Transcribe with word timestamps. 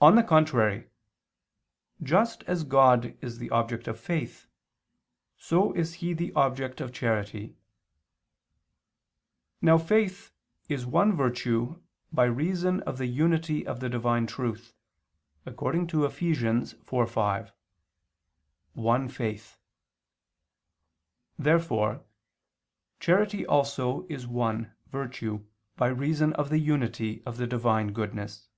On 0.00 0.16
the 0.16 0.24
contrary, 0.24 0.90
Just 2.02 2.42
as 2.42 2.64
God 2.64 3.16
is 3.22 3.38
the 3.38 3.48
object 3.50 3.86
of 3.88 3.98
faith, 3.98 4.46
so 5.38 5.72
is 5.72 5.94
He 5.94 6.12
the 6.12 6.30
object 6.34 6.80
of 6.80 6.92
charity. 6.92 7.56
Now 9.62 9.78
faith 9.78 10.30
is 10.68 10.84
one 10.84 11.14
virtue 11.16 11.80
by 12.12 12.24
reason 12.24 12.80
of 12.82 12.98
the 12.98 13.06
unity 13.06 13.66
of 13.66 13.78
the 13.80 13.88
Divine 13.88 14.26
truth, 14.26 14.74
according 15.46 15.86
to 15.86 16.04
Eph. 16.04 16.18
4:5: 16.20 17.52
"One 18.74 19.08
faith." 19.08 19.56
Therefore 21.38 22.04
charity 23.00 23.46
also 23.46 24.06
is 24.08 24.26
one 24.26 24.74
virtue 24.88 25.46
by 25.76 25.86
reason 25.86 26.32
of 26.34 26.50
the 26.50 26.58
unity 26.60 27.22
of 27.24 27.36
the 27.38 27.46
Divine 27.46 27.92
goodness. 27.92 28.48